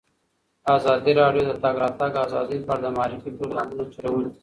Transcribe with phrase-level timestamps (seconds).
[0.75, 4.31] ازادي راډیو د د تګ راتګ ازادي په اړه د معارفې پروګرامونه چلولي.